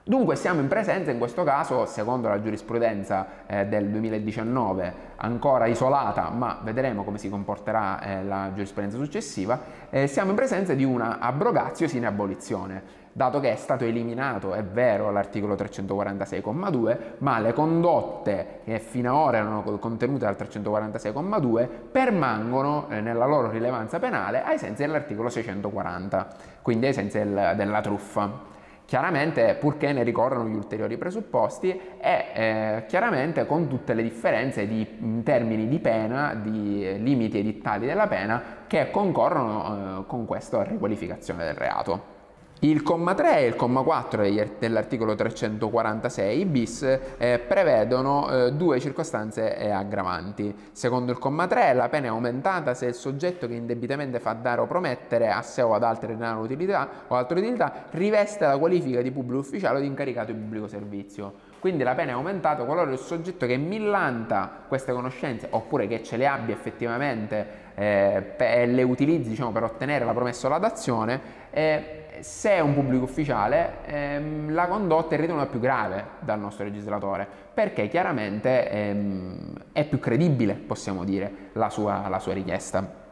Dunque 0.08 0.36
siamo 0.36 0.62
in 0.62 0.68
presenza 0.68 1.10
in 1.10 1.18
questo 1.18 1.44
caso, 1.44 1.84
secondo 1.84 2.28
la 2.28 2.40
giurisprudenza 2.40 3.26
eh, 3.46 3.66
del 3.66 3.90
2019, 3.90 4.94
ancora 5.16 5.66
isolata, 5.66 6.30
ma 6.30 6.60
vedremo 6.62 7.04
come 7.04 7.18
si 7.18 7.28
comporterà 7.28 8.00
eh, 8.00 8.24
la 8.24 8.48
giurisprudenza 8.54 8.96
successiva, 8.96 9.60
eh, 9.90 10.06
siamo 10.06 10.30
in 10.30 10.36
presenza 10.36 10.72
di 10.72 10.82
una 10.82 11.18
abrogatio 11.18 11.86
sine 11.88 12.06
abolizione 12.06 12.82
dato 13.12 13.38
che 13.38 13.52
è 13.52 13.56
stato 13.56 13.84
eliminato, 13.84 14.54
è 14.54 14.62
vero, 14.62 15.10
l'articolo 15.10 15.54
346,2, 15.56 16.98
ma 17.18 17.38
le 17.38 17.52
condotte 17.52 18.60
che 18.64 18.78
fino 18.78 19.10
ad 19.10 19.26
ora 19.26 19.36
erano 19.36 19.60
contenute 19.78 20.24
dal 20.24 20.36
346,2 20.38 21.68
permangono 21.92 22.86
eh, 22.88 23.02
nella 23.02 23.26
loro 23.26 23.50
rilevanza 23.50 23.98
penale 23.98 24.42
ai 24.42 24.56
sensi 24.56 24.80
dell'articolo 24.80 25.28
640, 25.28 26.28
quindi 26.62 26.86
ai 26.86 26.94
sensi 26.94 27.18
del, 27.18 27.52
della 27.56 27.82
truffa. 27.82 28.56
Chiaramente 28.88 29.54
purché 29.56 29.92
ne 29.92 30.02
ricorrono 30.02 30.48
gli 30.48 30.54
ulteriori 30.54 30.96
presupposti 30.96 31.78
e 32.00 32.24
eh, 32.32 32.84
chiaramente 32.88 33.44
con 33.44 33.68
tutte 33.68 33.92
le 33.92 34.02
differenze 34.02 34.66
di, 34.66 34.96
in 35.00 35.22
termini 35.22 35.68
di 35.68 35.78
pena, 35.78 36.32
di 36.32 36.96
limiti 37.02 37.36
edittali 37.38 37.84
della 37.84 38.06
pena 38.06 38.64
che 38.66 38.90
concorrono 38.90 40.00
eh, 40.00 40.06
con 40.06 40.24
questa 40.24 40.62
riqualificazione 40.62 41.44
del 41.44 41.54
reato. 41.54 42.17
Il 42.60 42.82
comma 42.82 43.14
3 43.14 43.38
e 43.38 43.46
il 43.46 43.54
comma 43.54 43.82
4 43.82 44.22
dell'articolo 44.58 45.14
346 45.14 46.44
bis 46.44 46.98
eh, 47.16 47.38
prevedono 47.38 48.28
eh, 48.28 48.52
due 48.52 48.80
circostanze 48.80 49.56
eh, 49.56 49.70
aggravanti. 49.70 50.52
Secondo 50.72 51.12
il 51.12 51.18
comma 51.18 51.46
3 51.46 51.72
la 51.74 51.88
pena 51.88 52.06
è 52.06 52.08
aumentata 52.08 52.74
se 52.74 52.86
il 52.86 52.94
soggetto 52.94 53.46
che 53.46 53.54
indebitamente 53.54 54.18
fa 54.18 54.32
dare 54.32 54.60
o 54.60 54.66
promettere 54.66 55.30
a 55.30 55.40
sé 55.42 55.62
o 55.62 55.72
ad 55.72 55.84
altre 55.84 56.08
denaro 56.08 56.40
utilità 56.40 56.88
o 57.06 57.14
altre 57.14 57.38
utilità 57.38 57.84
riveste 57.90 58.44
la 58.44 58.58
qualifica 58.58 59.02
di 59.02 59.12
pubblico 59.12 59.38
ufficiale 59.38 59.78
o 59.78 59.80
di 59.80 59.86
incaricato 59.86 60.32
di 60.32 60.38
pubblico 60.38 60.66
servizio 60.66 61.34
Quindi 61.60 61.84
la 61.84 61.94
pena 61.94 62.10
è 62.10 62.14
aumentata 62.14 62.64
qualora 62.64 62.90
il 62.90 62.98
soggetto 62.98 63.46
che 63.46 63.56
millanta 63.56 64.64
queste 64.66 64.92
conoscenze 64.92 65.46
oppure 65.50 65.86
che 65.86 66.02
ce 66.02 66.16
le 66.16 66.26
abbia 66.26 66.56
effettivamente 66.56 67.66
eh, 67.76 68.34
e 68.36 68.66
le 68.66 68.82
utilizzi 68.82 69.28
diciamo, 69.28 69.52
per 69.52 69.62
ottenere 69.62 70.04
la 70.04 70.12
promessa 70.12 70.48
o 70.48 70.50
la 70.50 70.58
dazione, 70.58 71.20
eh, 71.50 72.06
se 72.22 72.50
è 72.50 72.60
un 72.60 72.74
pubblico 72.74 73.04
ufficiale 73.04 73.84
ehm, 73.86 74.52
la 74.52 74.66
condotta 74.66 75.14
è 75.14 75.18
ritenuta 75.18 75.46
più 75.46 75.60
grave 75.60 76.04
dal 76.20 76.38
nostro 76.38 76.64
legislatore 76.64 77.26
perché 77.54 77.88
chiaramente 77.88 78.70
ehm, 78.70 79.52
è 79.72 79.84
più 79.84 79.98
credibile, 79.98 80.54
possiamo 80.54 81.04
dire, 81.04 81.50
la 81.52 81.70
sua, 81.70 82.08
la 82.08 82.18
sua 82.18 82.32
richiesta. 82.32 83.06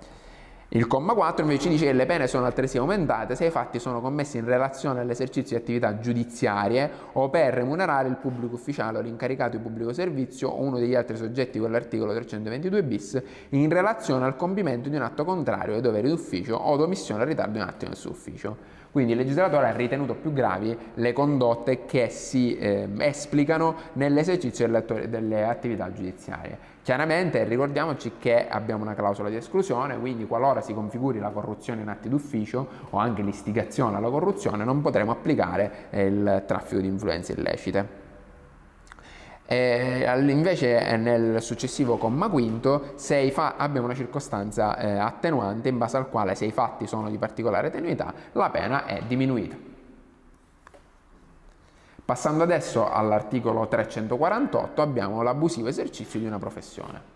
Il 0.70 0.88
comma 0.88 1.14
4 1.14 1.44
invece 1.44 1.68
dice 1.68 1.84
che 1.84 1.92
le 1.92 2.06
pene 2.06 2.26
sono 2.26 2.44
altresì 2.44 2.76
aumentate 2.76 3.36
se 3.36 3.46
i 3.46 3.50
fatti 3.50 3.78
sono 3.78 4.00
commessi 4.00 4.38
in 4.38 4.44
relazione 4.44 4.98
all'esercizio 4.98 5.56
di 5.56 5.62
attività 5.62 6.00
giudiziarie 6.00 6.90
o 7.12 7.30
per 7.30 7.54
remunerare 7.54 8.08
il 8.08 8.16
pubblico 8.16 8.56
ufficiale 8.56 8.98
o 8.98 9.00
l'incaricato 9.00 9.56
di 9.56 9.62
pubblico 9.62 9.92
servizio 9.92 10.48
o 10.48 10.60
uno 10.60 10.78
degli 10.78 10.96
altri 10.96 11.16
soggetti 11.16 11.60
con 11.60 11.70
l'articolo 11.70 12.12
322 12.12 12.82
bis 12.82 13.22
in 13.50 13.70
relazione 13.70 14.24
al 14.24 14.34
compimento 14.34 14.88
di 14.88 14.96
un 14.96 15.02
atto 15.02 15.24
contrario 15.24 15.76
ai 15.76 15.80
doveri 15.80 16.08
d'ufficio 16.08 16.56
o 16.56 16.76
d'omissione 16.76 17.22
al 17.22 17.28
ritardo 17.28 17.52
di 17.52 17.58
un 17.58 17.68
atto 17.68 17.86
nel 17.86 17.96
suo 17.96 18.10
ufficio. 18.10 18.75
Quindi 18.96 19.12
il 19.12 19.18
legislatore 19.18 19.68
ha 19.68 19.72
ritenuto 19.72 20.14
più 20.14 20.32
gravi 20.32 20.74
le 20.94 21.12
condotte 21.12 21.84
che 21.84 22.08
si 22.08 22.56
eh, 22.56 22.88
esplicano 23.00 23.74
nell'esercizio 23.92 24.66
delle, 24.66 25.10
delle 25.10 25.44
attività 25.44 25.92
giudiziarie. 25.92 26.56
Chiaramente 26.82 27.44
ricordiamoci 27.44 28.12
che 28.18 28.48
abbiamo 28.48 28.84
una 28.84 28.94
clausola 28.94 29.28
di 29.28 29.36
esclusione, 29.36 29.98
quindi 29.98 30.26
qualora 30.26 30.62
si 30.62 30.72
configuri 30.72 31.18
la 31.18 31.28
corruzione 31.28 31.82
in 31.82 31.88
atti 31.88 32.08
d'ufficio 32.08 32.66
o 32.88 32.96
anche 32.96 33.20
l'istigazione 33.20 33.98
alla 33.98 34.08
corruzione 34.08 34.64
non 34.64 34.80
potremo 34.80 35.10
applicare 35.10 35.88
il 35.90 36.44
traffico 36.46 36.80
di 36.80 36.86
influenze 36.86 37.32
illecite. 37.32 38.05
E 39.48 40.04
invece 40.28 40.96
nel 40.96 41.40
successivo 41.40 41.98
comma 41.98 42.28
quinto 42.28 42.92
se 42.96 43.32
abbiamo 43.34 43.86
una 43.86 43.94
circostanza 43.94 44.76
eh, 44.76 44.98
attenuante 44.98 45.68
in 45.68 45.78
base 45.78 45.96
al 45.96 46.08
quale 46.08 46.34
se 46.34 46.46
i 46.46 46.50
fatti 46.50 46.88
sono 46.88 47.08
di 47.08 47.16
particolare 47.16 47.70
tenuità 47.70 48.12
la 48.32 48.50
pena 48.50 48.86
è 48.86 49.02
diminuita. 49.06 49.56
Passando 52.04 52.42
adesso 52.42 52.88
all'articolo 52.88 53.66
348 53.66 54.82
abbiamo 54.82 55.22
l'abusivo 55.22 55.68
esercizio 55.68 56.20
di 56.20 56.26
una 56.26 56.38
professione. 56.38 57.15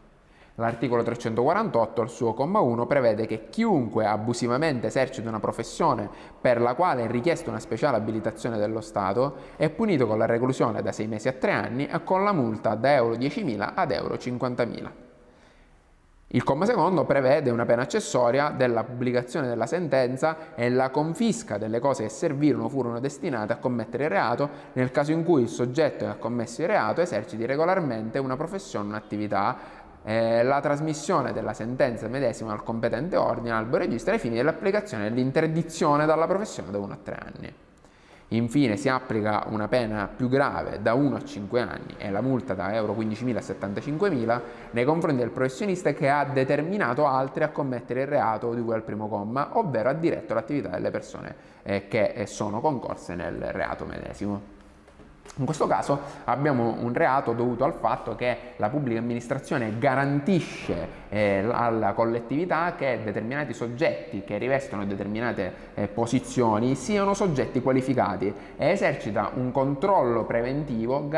L'articolo 0.60 1.02
348 1.02 2.02
al 2.02 2.10
suo 2.10 2.34
comma 2.34 2.60
1 2.60 2.84
prevede 2.84 3.24
che 3.24 3.48
chiunque 3.48 4.04
abusivamente 4.04 4.88
esercita 4.88 5.26
una 5.30 5.40
professione 5.40 6.06
per 6.38 6.60
la 6.60 6.74
quale 6.74 7.04
è 7.04 7.10
richiesta 7.10 7.48
una 7.48 7.60
speciale 7.60 7.96
abilitazione 7.96 8.58
dello 8.58 8.82
Stato 8.82 9.36
è 9.56 9.70
punito 9.70 10.06
con 10.06 10.18
la 10.18 10.26
reclusione 10.26 10.82
da 10.82 10.92
6 10.92 11.06
mesi 11.06 11.28
a 11.28 11.32
3 11.32 11.50
anni 11.50 11.86
e 11.86 12.04
con 12.04 12.24
la 12.24 12.32
multa 12.32 12.74
da 12.74 12.92
euro 12.92 13.14
10.000 13.14 13.72
ad 13.74 13.90
euro 13.90 14.16
50.000. 14.16 14.90
Il 16.32 16.44
comma 16.44 16.64
secondo 16.64 17.04
prevede 17.04 17.50
una 17.50 17.64
pena 17.64 17.82
accessoria 17.82 18.50
della 18.50 18.84
pubblicazione 18.84 19.48
della 19.48 19.66
sentenza 19.66 20.54
e 20.54 20.70
la 20.70 20.90
confisca 20.90 21.58
delle 21.58 21.80
cose 21.80 22.04
che 22.04 22.08
servirono 22.08 22.66
o 22.66 22.68
furono 22.68 23.00
destinate 23.00 23.52
a 23.52 23.56
commettere 23.56 24.04
il 24.04 24.10
reato 24.10 24.48
nel 24.74 24.92
caso 24.92 25.10
in 25.10 25.24
cui 25.24 25.42
il 25.42 25.48
soggetto 25.48 26.04
che 26.04 26.10
ha 26.12 26.14
commesso 26.14 26.60
il 26.60 26.68
reato 26.68 27.00
eserciti 27.00 27.44
regolarmente 27.46 28.20
una 28.20 28.36
professione 28.36 28.84
o 28.84 28.88
un'attività 28.90 29.56
eh, 30.04 30.42
la 30.42 30.60
trasmissione 30.60 31.32
della 31.32 31.52
sentenza 31.52 32.08
medesima 32.08 32.52
al 32.52 32.62
competente 32.62 33.16
ordine 33.16 33.52
albo 33.52 33.76
registro 33.76 34.12
ai 34.12 34.18
fini 34.18 34.36
dell'applicazione 34.36 35.08
dell'interdizione 35.08 36.06
dalla 36.06 36.26
professione 36.26 36.70
da 36.70 36.78
1 36.78 36.92
a 36.92 36.98
3 37.02 37.14
anni. 37.14 37.54
Infine 38.32 38.76
si 38.76 38.88
applica 38.88 39.44
una 39.48 39.66
pena 39.66 40.06
più 40.06 40.28
grave 40.28 40.80
da 40.80 40.94
1 40.94 41.16
a 41.16 41.24
5 41.24 41.60
anni 41.60 41.94
e 41.98 42.10
la 42.10 42.20
multa 42.20 42.54
da 42.54 42.72
euro 42.74 42.94
15.000 42.94 43.36
a 43.36 43.40
75.000 43.40 44.40
nei 44.70 44.84
confronti 44.84 45.18
del 45.18 45.30
professionista 45.30 45.92
che 45.92 46.08
ha 46.08 46.24
determinato 46.24 47.06
altri 47.06 47.42
a 47.42 47.48
commettere 47.48 48.02
il 48.02 48.06
reato 48.06 48.54
di 48.54 48.62
cui 48.62 48.74
al 48.74 48.84
primo 48.84 49.08
comma, 49.08 49.58
ovvero 49.58 49.88
ha 49.88 49.94
diretto 49.94 50.34
l'attività 50.34 50.68
delle 50.68 50.90
persone 50.90 51.34
eh, 51.64 51.88
che 51.88 52.24
sono 52.28 52.60
concorse 52.60 53.16
nel 53.16 53.36
reato 53.50 53.84
medesimo. 53.84 54.58
In 55.36 55.46
questo 55.46 55.66
caso 55.66 55.98
abbiamo 56.24 56.76
un 56.80 56.92
reato 56.92 57.32
dovuto 57.32 57.64
al 57.64 57.72
fatto 57.72 58.14
che 58.14 58.54
la 58.56 58.68
pubblica 58.68 58.98
amministrazione 58.98 59.78
garantisce 59.78 60.88
eh, 61.08 61.46
alla 61.50 61.92
collettività 61.92 62.74
che 62.76 63.00
determinati 63.02 63.54
soggetti 63.54 64.22
che 64.22 64.36
rivestono 64.38 64.84
determinate 64.84 65.52
eh, 65.74 65.86
posizioni 65.86 66.74
siano 66.74 67.14
soggetti 67.14 67.62
qualificati 67.62 68.34
e 68.56 68.68
esercita 68.68 69.30
un 69.34 69.50
controllo 69.50 70.24
preventivo 70.24 71.08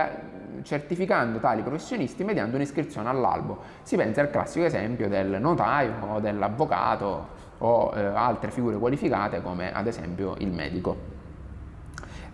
certificando 0.63 1.39
tali 1.39 1.63
professionisti 1.63 2.23
mediante 2.23 2.55
un'iscrizione 2.55 3.09
all'albo. 3.09 3.59
Si 3.83 3.97
pensa 3.97 4.21
al 4.21 4.31
classico 4.31 4.67
esempio 4.67 5.09
del 5.09 5.39
notaio 5.41 5.95
o 6.09 6.21
dell'avvocato 6.21 7.41
o 7.59 7.93
eh, 7.95 8.05
altre 8.05 8.51
figure 8.51 8.77
qualificate 8.77 9.43
come 9.43 9.73
ad 9.73 9.87
esempio 9.87 10.37
il 10.39 10.53
medico. 10.53 11.22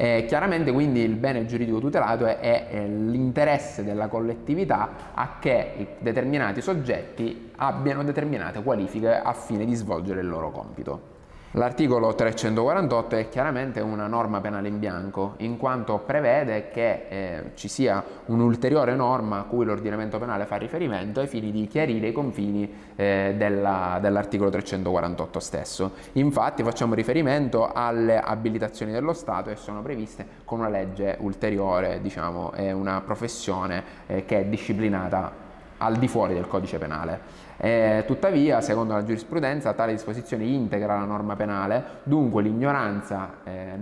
Eh, 0.00 0.26
chiaramente 0.28 0.70
quindi 0.70 1.00
il 1.00 1.16
bene 1.16 1.44
giuridico 1.44 1.80
tutelato 1.80 2.24
è, 2.24 2.38
è, 2.38 2.86
l'interesse 2.86 3.82
della 3.82 4.06
collettività 4.06 5.10
a 5.12 5.38
che 5.40 5.96
determinati 5.98 6.60
soggetti 6.60 7.50
abbiano 7.56 8.04
determinate 8.04 8.62
qualifiche 8.62 9.12
a 9.12 9.32
fine 9.32 9.64
di 9.64 9.74
svolgere 9.74 10.20
il 10.20 10.28
loro 10.28 10.52
compito. 10.52 11.17
L'articolo 11.52 12.14
348 12.14 13.16
è 13.16 13.28
chiaramente 13.30 13.80
una 13.80 14.06
norma 14.06 14.38
penale 14.38 14.68
in 14.68 14.78
bianco, 14.78 15.32
in 15.38 15.56
quanto 15.56 15.96
prevede 15.96 16.68
che 16.68 17.06
eh, 17.08 17.42
ci 17.54 17.68
sia 17.68 18.04
un'ulteriore 18.26 18.94
norma 18.94 19.38
a 19.38 19.42
cui 19.44 19.64
l'ordinamento 19.64 20.18
penale 20.18 20.44
fa 20.44 20.56
riferimento 20.56 21.20
ai 21.20 21.26
fini 21.26 21.50
di 21.50 21.66
chiarire 21.66 22.08
i 22.08 22.12
confini 22.12 22.70
eh, 22.96 23.34
della, 23.38 23.98
dell'articolo 23.98 24.50
348 24.50 25.40
stesso. 25.40 25.92
Infatti 26.12 26.62
facciamo 26.62 26.92
riferimento 26.92 27.72
alle 27.72 28.20
abilitazioni 28.20 28.92
dello 28.92 29.14
Stato 29.14 29.48
e 29.48 29.56
sono 29.56 29.80
previste 29.80 30.26
con 30.44 30.58
una 30.58 30.68
legge 30.68 31.16
ulteriore, 31.20 32.02
diciamo, 32.02 32.52
è 32.52 32.72
una 32.72 33.00
professione 33.00 33.82
eh, 34.06 34.26
che 34.26 34.40
è 34.40 34.44
disciplinata 34.44 35.47
al 35.78 35.96
di 35.96 36.08
fuori 36.08 36.34
del 36.34 36.46
codice 36.46 36.78
penale. 36.78 37.46
Eh, 37.60 38.04
tuttavia, 38.06 38.60
secondo 38.60 38.94
la 38.94 39.04
giurisprudenza, 39.04 39.72
tale 39.72 39.92
disposizione 39.92 40.44
integra 40.44 40.96
la 40.96 41.04
norma 41.04 41.34
penale, 41.34 41.84
dunque 42.04 42.42
l'ignoranza 42.42 43.38
eh, 43.42 43.72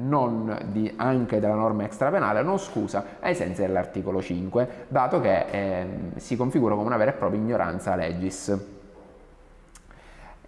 di, 0.66 0.92
anche 0.96 1.40
della 1.40 1.54
norma 1.54 1.84
extrapenale 1.84 2.42
non 2.42 2.58
scusa 2.58 3.04
ai 3.20 3.34
sensi 3.34 3.60
dell'articolo 3.60 4.22
5, 4.22 4.68
dato 4.88 5.20
che 5.20 5.44
eh, 5.50 5.86
si 6.16 6.36
configura 6.36 6.74
come 6.74 6.86
una 6.86 6.96
vera 6.96 7.10
e 7.10 7.14
propria 7.14 7.38
ignoranza 7.40 7.94
legis. 7.96 8.75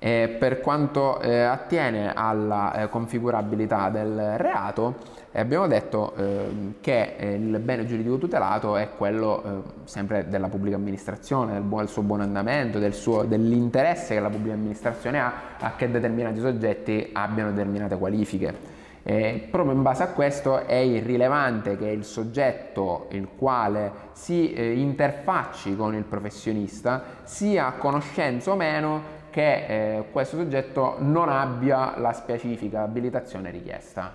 E 0.00 0.36
per 0.38 0.60
quanto 0.60 1.20
eh, 1.20 1.42
attiene 1.42 2.12
alla 2.14 2.72
eh, 2.72 2.88
configurabilità 2.88 3.88
del 3.88 4.36
reato, 4.36 4.94
eh, 5.32 5.40
abbiamo 5.40 5.66
detto 5.66 6.14
ehm, 6.14 6.74
che 6.80 7.16
eh, 7.16 7.34
il 7.34 7.58
bene 7.58 7.84
giuridico 7.84 8.16
tutelato 8.16 8.76
è 8.76 8.90
quello 8.96 9.42
eh, 9.42 9.50
sempre 9.84 10.28
della 10.28 10.48
pubblica 10.48 10.76
amministrazione, 10.76 11.54
del, 11.54 11.62
buon, 11.62 11.80
del 11.80 11.90
suo 11.90 12.02
buon 12.02 12.20
andamento, 12.20 12.78
del 12.78 12.94
suo, 12.94 13.24
dell'interesse 13.24 14.14
che 14.14 14.20
la 14.20 14.30
pubblica 14.30 14.54
amministrazione 14.54 15.20
ha 15.20 15.32
a 15.58 15.74
che 15.74 15.90
determinati 15.90 16.38
soggetti 16.38 17.10
abbiano 17.12 17.50
determinate 17.50 17.96
qualifiche. 17.98 18.76
E 19.02 19.48
proprio 19.50 19.74
in 19.74 19.82
base 19.82 20.02
a 20.02 20.08
questo 20.08 20.66
è 20.66 20.74
irrilevante 20.74 21.76
che 21.76 21.88
il 21.88 22.04
soggetto 22.04 23.06
il 23.12 23.28
quale 23.36 23.90
si 24.12 24.52
eh, 24.52 24.72
interfacci 24.78 25.76
con 25.76 25.94
il 25.94 26.04
professionista 26.04 27.02
sia 27.24 27.68
a 27.68 27.72
conoscenza 27.72 28.50
o 28.50 28.56
meno 28.56 29.16
che 29.38 29.66
eh, 29.98 30.04
questo 30.10 30.36
soggetto 30.36 30.96
non 30.98 31.28
abbia 31.28 31.96
la 31.96 32.12
specifica 32.12 32.82
abilitazione 32.82 33.52
richiesta. 33.52 34.12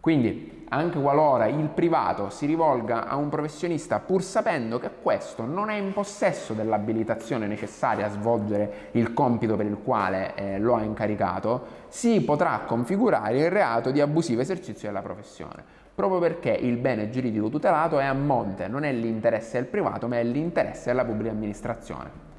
Quindi, 0.00 0.64
anche 0.70 0.98
qualora 0.98 1.44
il 1.44 1.68
privato 1.68 2.30
si 2.30 2.46
rivolga 2.46 3.06
a 3.06 3.16
un 3.16 3.28
professionista 3.28 3.98
pur 3.98 4.22
sapendo 4.22 4.78
che 4.78 4.88
questo 5.02 5.44
non 5.44 5.68
è 5.68 5.74
in 5.74 5.92
possesso 5.92 6.54
dell'abilitazione 6.54 7.46
necessaria 7.46 8.06
a 8.06 8.08
svolgere 8.08 8.88
il 8.92 9.12
compito 9.12 9.56
per 9.56 9.66
il 9.66 9.76
quale 9.84 10.34
eh, 10.36 10.58
lo 10.58 10.74
ha 10.74 10.82
incaricato, 10.82 11.66
si 11.88 12.22
potrà 12.22 12.62
configurare 12.66 13.40
il 13.40 13.50
reato 13.50 13.90
di 13.90 14.00
abusivo 14.00 14.40
esercizio 14.40 14.88
della 14.88 15.02
professione, 15.02 15.62
proprio 15.94 16.18
perché 16.18 16.48
il 16.48 16.78
bene 16.78 17.10
giuridico 17.10 17.50
tutelato 17.50 17.98
è 17.98 18.06
a 18.06 18.14
monte, 18.14 18.68
non 18.68 18.84
è 18.84 18.92
l'interesse 18.92 19.58
del 19.58 19.66
privato, 19.66 20.08
ma 20.08 20.16
è 20.16 20.24
l'interesse 20.24 20.86
della 20.86 21.04
pubblica 21.04 21.32
amministrazione. 21.32 22.31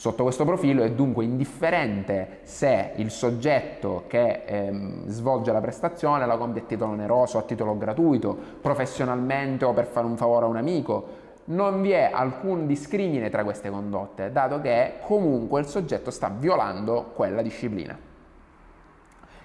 Sotto 0.00 0.22
questo 0.22 0.46
profilo 0.46 0.82
è 0.82 0.92
dunque 0.92 1.24
indifferente 1.24 2.38
se 2.44 2.92
il 2.96 3.10
soggetto 3.10 4.04
che 4.06 4.44
ehm, 4.46 5.06
svolge 5.08 5.52
la 5.52 5.60
prestazione 5.60 6.24
la 6.24 6.38
compie 6.38 6.62
a 6.62 6.64
titolo 6.64 6.92
oneroso, 6.92 7.36
a 7.36 7.42
titolo 7.42 7.76
gratuito, 7.76 8.34
professionalmente 8.62 9.66
o 9.66 9.74
per 9.74 9.84
fare 9.84 10.06
un 10.06 10.16
favore 10.16 10.46
a 10.46 10.48
un 10.48 10.56
amico. 10.56 11.06
Non 11.44 11.82
vi 11.82 11.90
è 11.90 12.08
alcun 12.10 12.66
discrimine 12.66 13.28
tra 13.28 13.44
queste 13.44 13.68
condotte, 13.68 14.32
dato 14.32 14.58
che 14.62 14.94
comunque 15.02 15.60
il 15.60 15.66
soggetto 15.66 16.10
sta 16.10 16.30
violando 16.34 17.10
quella 17.14 17.42
disciplina. 17.42 17.94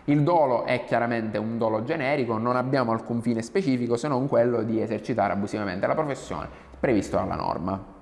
Il 0.06 0.24
dolo 0.24 0.64
è 0.64 0.86
chiaramente 0.86 1.38
un 1.38 1.58
dolo 1.58 1.84
generico, 1.84 2.38
non 2.38 2.56
abbiamo 2.56 2.94
alcun 2.94 3.22
fine 3.22 3.42
specifico 3.42 3.98
se 3.98 4.08
non 4.08 4.30
quello 4.30 4.64
di 4.64 4.82
esercitare 4.82 5.34
abusivamente 5.34 5.86
la 5.86 5.96
professione 5.96 6.48
previsto 6.80 7.18
dalla 7.18 7.36
norma. 7.36 7.95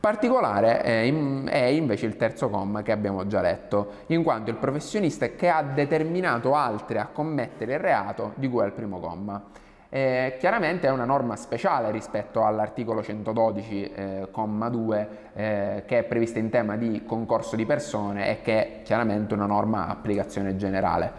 Particolare 0.00 0.80
è, 0.80 1.68
invece 1.68 2.06
il 2.06 2.16
terzo 2.16 2.48
comma 2.48 2.80
che 2.80 2.90
abbiamo 2.90 3.26
già 3.26 3.42
letto, 3.42 4.04
in 4.06 4.22
quanto 4.22 4.48
il 4.48 4.56
professionista 4.56 5.26
che 5.26 5.50
ha 5.50 5.62
determinato 5.62 6.54
altri 6.54 6.96
a 6.96 7.08
commettere 7.12 7.74
il 7.74 7.80
reato 7.80 8.32
di 8.36 8.48
cui 8.48 8.62
è 8.62 8.64
il 8.64 8.72
primo 8.72 8.98
comma. 8.98 9.44
Eh, 9.90 10.36
chiaramente 10.38 10.86
è 10.86 10.90
una 10.90 11.04
norma 11.04 11.36
speciale 11.36 11.90
rispetto 11.90 12.46
all'articolo 12.46 13.02
112, 13.02 13.92
eh, 13.92 14.28
2, 14.32 15.08
eh, 15.34 15.82
che 15.84 15.98
è 15.98 16.04
prevista 16.04 16.38
in 16.38 16.48
tema 16.48 16.76
di 16.78 17.04
concorso 17.04 17.54
di 17.54 17.66
persone 17.66 18.30
e 18.30 18.40
che 18.40 18.62
è 18.62 18.82
chiaramente 18.82 19.34
una 19.34 19.46
norma 19.46 19.86
applicazione 19.86 20.56
generale. 20.56 21.12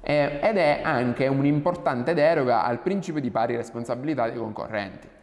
Eh, 0.00 0.38
ed 0.40 0.56
è 0.56 0.80
anche 0.82 1.26
un'importante 1.26 2.14
deroga 2.14 2.64
al 2.64 2.78
principio 2.78 3.20
di 3.20 3.30
pari 3.30 3.54
responsabilità 3.54 4.30
dei 4.30 4.38
concorrenti. 4.38 5.13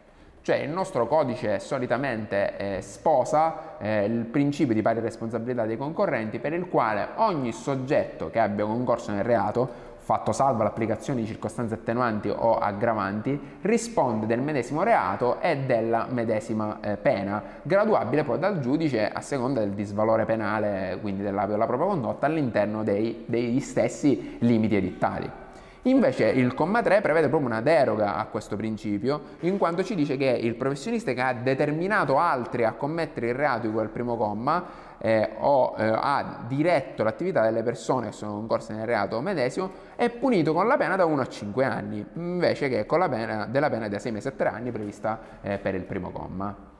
Cioè 0.42 0.56
il 0.56 0.70
nostro 0.70 1.06
codice 1.06 1.60
solitamente 1.60 2.56
eh, 2.56 2.82
sposa 2.82 3.78
eh, 3.78 4.04
il 4.04 4.24
principio 4.24 4.74
di 4.74 4.82
pari 4.82 4.98
responsabilità 4.98 5.66
dei 5.66 5.76
concorrenti 5.76 6.40
per 6.40 6.52
il 6.52 6.68
quale 6.68 7.10
ogni 7.16 7.52
soggetto 7.52 8.28
che 8.28 8.40
abbia 8.40 8.64
concorso 8.64 9.12
nel 9.12 9.22
reato 9.22 9.90
fatto 10.02 10.32
salva 10.32 10.64
l'applicazione 10.64 11.20
di 11.20 11.26
circostanze 11.26 11.74
attenuanti 11.74 12.28
o 12.28 12.58
aggravanti, 12.58 13.58
risponde 13.62 14.26
del 14.26 14.40
medesimo 14.40 14.82
reato 14.82 15.40
e 15.40 15.58
della 15.58 16.08
medesima 16.10 16.80
eh, 16.80 16.96
pena, 16.96 17.40
graduabile 17.62 18.24
poi 18.24 18.40
dal 18.40 18.58
giudice 18.58 19.08
a 19.08 19.20
seconda 19.20 19.60
del 19.60 19.70
disvalore 19.70 20.24
penale, 20.24 20.98
quindi 21.00 21.22
della, 21.22 21.46
della 21.46 21.66
propria 21.66 21.88
condotta, 21.88 22.26
all'interno 22.26 22.82
dei, 22.82 23.24
degli 23.26 23.60
stessi 23.60 24.38
limiti 24.40 24.74
edittali. 24.74 25.41
Invece 25.86 26.28
il 26.28 26.54
comma 26.54 26.80
3 26.80 27.00
prevede 27.00 27.28
proprio 27.28 27.48
una 27.48 27.60
deroga 27.60 28.14
a 28.14 28.26
questo 28.26 28.54
principio, 28.54 29.20
in 29.40 29.58
quanto 29.58 29.82
ci 29.82 29.96
dice 29.96 30.16
che 30.16 30.26
il 30.26 30.54
professionista 30.54 31.12
che 31.12 31.20
ha 31.20 31.32
determinato 31.32 32.18
altri 32.18 32.64
a 32.64 32.74
commettere 32.74 33.30
il 33.30 33.34
reato 33.34 33.66
di 33.66 33.72
quel 33.72 33.88
primo 33.88 34.16
comma 34.16 34.64
eh, 34.98 35.30
o 35.40 35.74
eh, 35.76 35.84
ha 35.84 36.44
diretto 36.46 37.02
l'attività 37.02 37.42
delle 37.42 37.64
persone 37.64 38.06
che 38.06 38.12
sono 38.12 38.34
concorse 38.34 38.74
nel 38.74 38.86
reato 38.86 39.20
medesimo 39.20 39.70
è 39.96 40.08
punito 40.08 40.52
con 40.52 40.68
la 40.68 40.76
pena 40.76 40.94
da 40.94 41.04
1 41.04 41.20
a 41.20 41.26
5 41.26 41.64
anni, 41.64 42.06
invece 42.12 42.68
che 42.68 42.86
con 42.86 43.00
la 43.00 43.08
pena 43.08 43.46
della 43.46 43.68
pena 43.68 43.88
da 43.88 43.98
6 43.98 44.12
mesi 44.12 44.28
a 44.28 44.32
3 44.32 44.48
anni 44.48 44.70
prevista 44.70 45.18
eh, 45.40 45.58
per 45.58 45.74
il 45.74 45.82
primo 45.82 46.10
comma. 46.10 46.71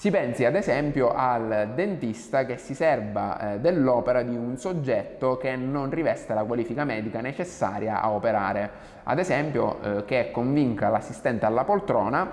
Si 0.00 0.10
pensi 0.10 0.46
ad 0.46 0.54
esempio 0.54 1.12
al 1.12 1.72
dentista 1.74 2.46
che 2.46 2.56
si 2.56 2.74
serba 2.74 3.52
eh, 3.52 3.60
dell'opera 3.60 4.22
di 4.22 4.34
un 4.34 4.56
soggetto 4.56 5.36
che 5.36 5.56
non 5.56 5.90
riveste 5.90 6.32
la 6.32 6.44
qualifica 6.44 6.84
medica 6.84 7.20
necessaria 7.20 8.00
a 8.00 8.10
operare, 8.10 8.70
ad 9.02 9.18
esempio 9.18 9.78
eh, 9.82 10.04
che 10.06 10.30
convinca 10.32 10.88
l'assistente 10.88 11.44
alla 11.44 11.64
poltrona 11.64 12.32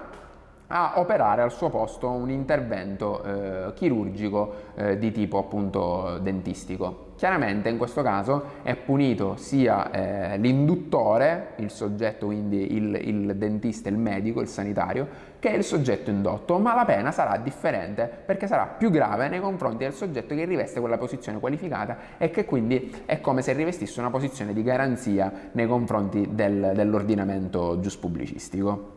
a 0.68 0.94
operare 0.96 1.42
al 1.42 1.52
suo 1.52 1.70
posto 1.70 2.10
un 2.10 2.30
intervento 2.30 3.22
eh, 3.22 3.74
chirurgico 3.74 4.54
eh, 4.76 4.98
di 4.98 5.12
tipo 5.12 5.38
appunto 5.38 6.20
dentistico. 6.20 7.07
Chiaramente 7.18 7.68
in 7.70 7.78
questo 7.78 8.04
caso 8.04 8.44
è 8.62 8.76
punito 8.76 9.38
sia 9.38 9.90
eh, 9.90 10.38
l'induttore, 10.38 11.54
il 11.56 11.72
soggetto 11.72 12.28
quindi 12.28 12.76
il, 12.76 12.94
il, 12.94 13.36
dentista, 13.36 13.90
il 13.90 13.98
medico, 13.98 14.40
il 14.40 14.48
sanitario, 14.48 15.08
che 15.40 15.50
il 15.50 15.64
soggetto 15.64 16.12
indotto, 16.12 16.60
ma 16.60 16.76
la 16.76 16.86
pena 16.86 17.12
sarà 17.12 17.38
differente 17.38 18.08
perché 18.24 18.46
sarà 18.46 18.68
più 18.68 18.92
grave 18.92 19.30
nei 19.30 19.40
confronti 19.40 19.78
del 19.84 19.94
soggetto 19.94 20.36
che 20.36 20.46
riveste 20.46 20.80
quella 20.80 21.00
posizione 21.00 21.40
qualificata 21.40 21.98
e 22.20 22.30
che 22.30 22.46
quindi 22.46 23.02
è 23.08 23.20
come 23.20 23.42
se 23.42 23.54
rivestisse 23.54 24.00
una 24.00 24.12
posizione 24.12 24.54
di 24.54 24.62
garanzia 24.62 25.50
nei 25.54 25.66
confronti 25.66 26.30
del, 26.30 26.74
dell'ordinamento 26.76 27.80
giuspubblicistico 27.80 28.94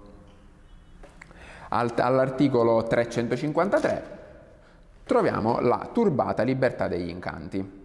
all'articolo 1.70 2.82
353 2.82 4.18
troviamo 5.04 5.58
la 5.60 5.88
turbata 5.92 6.42
libertà 6.42 6.86
degli 6.86 7.08
incanti. 7.08 7.79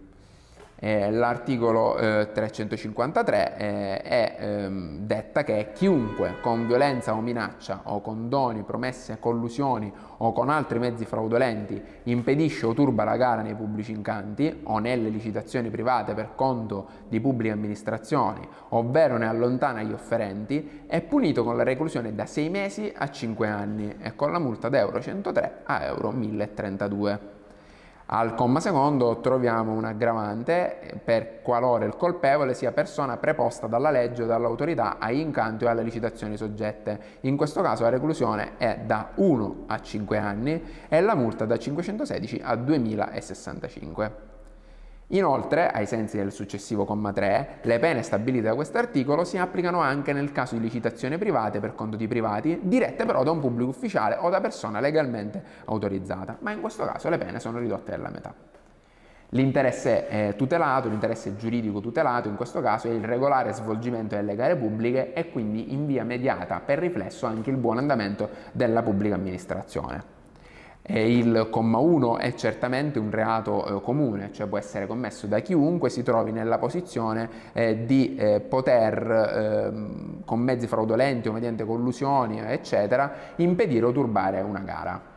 Eh, 0.78 1.10
l'articolo 1.10 1.96
eh, 1.96 2.28
353 2.34 3.56
eh, 3.56 4.02
è 4.02 4.36
ehm, 4.38 4.98
detta 5.06 5.42
che 5.42 5.70
chiunque 5.72 6.34
con 6.42 6.66
violenza 6.66 7.14
o 7.14 7.22
minaccia 7.22 7.80
o 7.84 8.02
con 8.02 8.28
doni, 8.28 8.62
promesse, 8.62 9.18
collusioni 9.18 9.90
o 10.18 10.32
con 10.32 10.50
altri 10.50 10.78
mezzi 10.78 11.06
fraudolenti 11.06 11.82
impedisce 12.04 12.66
o 12.66 12.74
turba 12.74 13.04
la 13.04 13.16
gara 13.16 13.40
nei 13.40 13.54
pubblici 13.54 13.92
incanti 13.92 14.60
o 14.64 14.78
nelle 14.78 15.08
licitazioni 15.08 15.70
private 15.70 16.12
per 16.12 16.34
conto 16.34 16.86
di 17.08 17.20
pubbliche 17.20 17.54
amministrazioni, 17.54 18.46
ovvero 18.70 19.16
ne 19.16 19.28
allontana 19.28 19.82
gli 19.82 19.92
offerenti, 19.92 20.84
è 20.86 21.00
punito 21.00 21.42
con 21.42 21.56
la 21.56 21.62
reclusione 21.62 22.14
da 22.14 22.26
6 22.26 22.50
mesi 22.50 22.92
a 22.94 23.08
5 23.08 23.48
anni 23.48 23.96
e 23.98 24.14
con 24.14 24.30
la 24.30 24.38
multa 24.38 24.68
da 24.68 24.78
euro 24.78 25.00
103 25.00 25.62
a 25.64 25.84
euro 25.84 26.10
1032. 26.10 27.35
Al 28.08 28.36
comma 28.36 28.60
secondo 28.60 29.18
troviamo 29.18 29.72
un 29.72 29.84
aggravante 29.84 31.00
per 31.02 31.42
qualora 31.42 31.86
il 31.86 31.96
colpevole 31.96 32.54
sia 32.54 32.70
persona 32.70 33.16
preposta 33.16 33.66
dalla 33.66 33.90
legge 33.90 34.22
o 34.22 34.26
dall'autorità 34.26 34.98
ai 35.00 35.20
incanti 35.20 35.64
o 35.64 35.68
alle 35.68 35.82
licitazioni 35.82 36.36
soggette. 36.36 37.00
In 37.22 37.36
questo 37.36 37.62
caso 37.62 37.82
la 37.82 37.88
reclusione 37.88 38.58
è 38.58 38.78
da 38.86 39.10
1 39.16 39.64
a 39.66 39.80
5 39.80 40.18
anni 40.18 40.62
e 40.88 41.00
la 41.00 41.16
multa 41.16 41.46
da 41.46 41.56
516 41.56 42.42
a 42.44 42.54
2065. 42.54 44.35
Inoltre, 45.10 45.70
ai 45.70 45.86
sensi 45.86 46.16
del 46.16 46.32
successivo 46.32 46.84
comma 46.84 47.12
3, 47.12 47.58
le 47.62 47.78
pene 47.78 48.02
stabilite 48.02 48.48
da 48.48 48.56
questo 48.56 48.78
articolo 48.78 49.22
si 49.22 49.38
applicano 49.38 49.80
anche 49.80 50.12
nel 50.12 50.32
caso 50.32 50.56
di 50.56 50.62
licitazioni 50.62 51.16
private 51.16 51.60
per 51.60 51.76
conto 51.76 51.96
di 51.96 52.08
privati, 52.08 52.58
dirette 52.62 53.04
però 53.04 53.22
da 53.22 53.30
un 53.30 53.38
pubblico 53.38 53.70
ufficiale 53.70 54.16
o 54.18 54.30
da 54.30 54.40
persona 54.40 54.80
legalmente 54.80 55.40
autorizzata, 55.66 56.38
ma 56.40 56.50
in 56.50 56.60
questo 56.60 56.84
caso 56.84 57.08
le 57.08 57.18
pene 57.18 57.38
sono 57.38 57.58
ridotte 57.58 57.92
della 57.92 58.10
metà. 58.10 58.34
L'interesse 59.30 60.08
eh, 60.08 60.34
tutelato, 60.36 60.88
l'interesse 60.88 61.36
giuridico 61.36 61.80
tutelato 61.80 62.28
in 62.28 62.34
questo 62.34 62.60
caso 62.60 62.88
è 62.88 62.90
il 62.90 63.04
regolare 63.04 63.52
svolgimento 63.52 64.16
delle 64.16 64.34
gare 64.34 64.56
pubbliche 64.56 65.12
e 65.12 65.30
quindi 65.30 65.72
in 65.72 65.86
via 65.86 66.02
mediata 66.02 66.60
per 66.64 66.80
riflesso 66.80 67.26
anche 67.26 67.50
il 67.50 67.56
buon 67.56 67.78
andamento 67.78 68.28
della 68.50 68.82
pubblica 68.82 69.14
amministrazione. 69.14 70.15
Il 70.88 71.48
comma 71.50 71.78
1 71.78 72.18
è 72.18 72.34
certamente 72.34 73.00
un 73.00 73.10
reato 73.10 73.66
eh, 73.66 73.80
comune, 73.82 74.30
cioè 74.32 74.46
può 74.46 74.56
essere 74.56 74.86
commesso 74.86 75.26
da 75.26 75.40
chiunque 75.40 75.90
si 75.90 76.04
trovi 76.04 76.30
nella 76.30 76.58
posizione 76.58 77.28
eh, 77.52 77.84
di 77.84 78.14
eh, 78.14 78.40
poter, 78.40 79.10
ehm, 79.10 80.24
con 80.24 80.38
mezzi 80.38 80.68
fraudolenti 80.68 81.26
o 81.26 81.32
mediante 81.32 81.64
collusioni, 81.64 82.38
eccetera, 82.38 83.12
impedire 83.36 83.84
o 83.84 83.90
turbare 83.90 84.40
una 84.42 84.60
gara. 84.60 85.14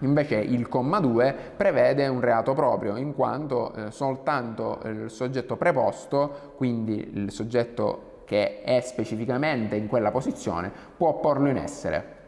Invece 0.00 0.36
il 0.36 0.68
comma 0.68 1.00
2 1.00 1.34
prevede 1.56 2.06
un 2.08 2.20
reato 2.20 2.52
proprio, 2.52 2.96
in 2.96 3.14
quanto 3.14 3.72
eh, 3.74 3.90
soltanto 3.92 4.80
il 4.84 5.10
soggetto 5.10 5.56
preposto, 5.56 6.52
quindi 6.56 7.12
il 7.14 7.30
soggetto 7.30 8.24
che 8.26 8.60
è 8.62 8.80
specificamente 8.80 9.74
in 9.76 9.86
quella 9.86 10.10
posizione, 10.10 10.70
può 10.96 11.18
porlo 11.18 11.48
in 11.48 11.56
essere. 11.56 12.20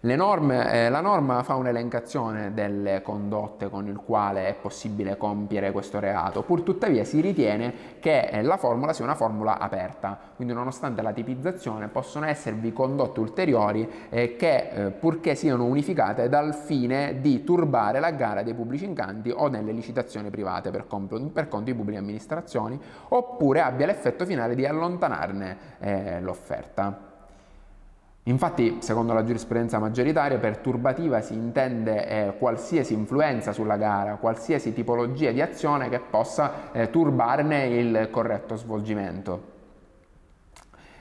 Norme, 0.00 0.72
eh, 0.72 0.88
la 0.90 1.00
norma 1.00 1.42
fa 1.42 1.56
un'elencazione 1.56 2.54
delle 2.54 3.02
condotte 3.02 3.68
con 3.68 3.88
il 3.88 3.96
quale 3.96 4.46
è 4.46 4.54
possibile 4.54 5.16
compiere 5.16 5.72
questo 5.72 5.98
reato, 5.98 6.42
pur 6.42 6.62
tuttavia 6.62 7.02
si 7.02 7.20
ritiene 7.20 7.98
che 7.98 8.28
eh, 8.28 8.42
la 8.42 8.56
formula 8.56 8.92
sia 8.92 9.04
una 9.04 9.16
formula 9.16 9.58
aperta, 9.58 10.16
quindi 10.36 10.54
nonostante 10.54 11.02
la 11.02 11.12
tipizzazione 11.12 11.88
possono 11.88 12.26
esservi 12.26 12.72
condotte 12.72 13.18
ulteriori 13.18 13.90
eh, 14.08 14.36
che 14.36 14.68
eh, 14.70 14.90
purché 14.92 15.34
siano 15.34 15.64
unificate 15.64 16.28
dal 16.28 16.54
fine 16.54 17.20
di 17.20 17.42
turbare 17.42 17.98
la 17.98 18.12
gara 18.12 18.44
dei 18.44 18.54
pubblici 18.54 18.84
incanti 18.84 19.30
o 19.30 19.48
nelle 19.48 19.72
licitazioni 19.72 20.30
private 20.30 20.70
per, 20.70 20.86
conto, 20.86 21.20
per 21.32 21.48
conto 21.48 21.64
di 21.72 21.74
pubbliche 21.74 21.98
amministrazioni, 21.98 22.80
oppure 23.08 23.62
abbia 23.62 23.86
l'effetto 23.86 24.24
finale 24.24 24.54
di 24.54 24.64
allontanarne 24.64 25.56
eh, 25.80 26.20
l'offerta. 26.20 27.07
Infatti, 28.28 28.76
secondo 28.80 29.14
la 29.14 29.24
giurisprudenza 29.24 29.78
maggioritaria, 29.78 30.38
per 30.38 30.58
turbativa 30.58 31.22
si 31.22 31.32
intende 31.32 32.06
eh, 32.06 32.36
qualsiasi 32.38 32.92
influenza 32.92 33.52
sulla 33.52 33.78
gara, 33.78 34.16
qualsiasi 34.16 34.74
tipologia 34.74 35.32
di 35.32 35.40
azione 35.40 35.88
che 35.88 35.98
possa 35.98 36.70
eh, 36.72 36.90
turbarne 36.90 37.66
il 37.68 38.08
corretto 38.10 38.56
svolgimento. 38.56 39.57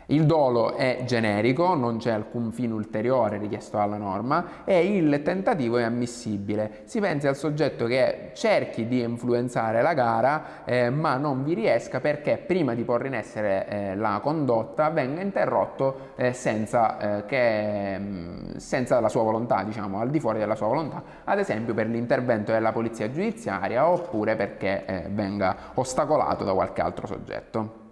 Il 0.09 0.25
dolo 0.25 0.75
è 0.75 1.01
generico, 1.05 1.75
non 1.75 1.97
c'è 1.97 2.11
alcun 2.11 2.53
fine 2.53 2.71
ulteriore 2.71 3.37
richiesto 3.37 3.75
dalla 3.75 3.97
norma 3.97 4.63
e 4.63 4.95
il 4.95 5.21
tentativo 5.21 5.77
è 5.77 5.83
ammissibile. 5.83 6.83
Si 6.85 7.01
pensi 7.01 7.27
al 7.27 7.35
soggetto 7.35 7.87
che 7.87 8.31
cerchi 8.33 8.87
di 8.87 9.01
influenzare 9.01 9.81
la 9.81 9.93
gara 9.93 10.63
eh, 10.63 10.89
ma 10.89 11.17
non 11.17 11.43
vi 11.43 11.55
riesca 11.55 11.99
perché 11.99 12.37
prima 12.37 12.73
di 12.73 12.85
porre 12.85 13.07
in 13.07 13.15
essere 13.15 13.67
eh, 13.67 13.95
la 13.97 14.21
condotta 14.23 14.89
venga 14.91 15.19
interrotto 15.19 16.11
eh, 16.15 16.31
senza, 16.31 17.17
eh, 17.17 17.25
che, 17.25 17.97
mm, 17.99 18.55
senza, 18.55 19.01
la 19.01 19.09
sua 19.09 19.23
volontà, 19.23 19.63
diciamo, 19.63 19.99
al 19.99 20.09
di 20.09 20.21
fuori 20.21 20.39
della 20.39 20.55
sua 20.55 20.67
volontà, 20.67 21.03
ad 21.25 21.37
esempio 21.37 21.73
per 21.73 21.87
l'intervento 21.87 22.53
della 22.53 22.71
polizia 22.71 23.11
giudiziaria 23.11 23.85
oppure 23.85 24.37
perché 24.37 24.85
eh, 24.85 25.07
venga 25.09 25.55
ostacolato 25.73 26.45
da 26.45 26.53
qualche 26.53 26.79
altro 26.79 27.07
soggetto. 27.07 27.86